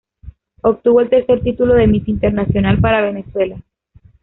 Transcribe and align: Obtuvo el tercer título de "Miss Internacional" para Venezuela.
Obtuvo 0.63 0.99
el 1.01 1.09
tercer 1.11 1.43
título 1.43 1.75
de 1.75 1.85
"Miss 1.85 2.07
Internacional" 2.07 2.79
para 2.81 3.01
Venezuela. 3.01 3.61